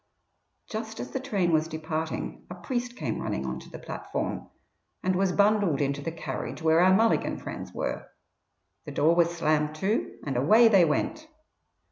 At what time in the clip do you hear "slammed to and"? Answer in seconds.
9.37-10.37